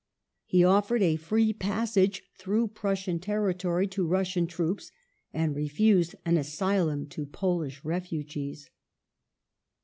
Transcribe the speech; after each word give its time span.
He 0.45 0.63
offered 0.63 1.03
a 1.03 1.15
free 1.15 1.53
passage, 1.53 2.23
through 2.35 2.69
Prussian 2.69 3.19
territory, 3.19 3.85
to 3.89 4.07
Russian 4.07 4.47
troops, 4.47 4.91
and 5.31 5.55
refused 5.55 6.15
an 6.25 6.37
asylum 6.37 7.05
to 7.09 7.23
Polish 7.27 7.85
refugees. 7.85 8.71